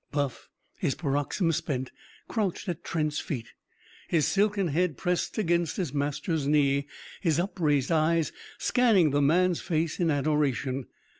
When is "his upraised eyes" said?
7.21-8.31